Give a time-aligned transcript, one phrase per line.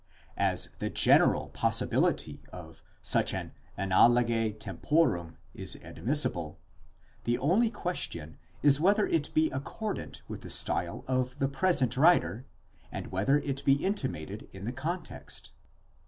[0.39, 6.57] As the general possibility of such an enxallage temporum is admissible,
[7.25, 12.47] the only question is whether it be accordant with the style of the present writer,
[12.91, 15.51] and whether it be intimated in the context.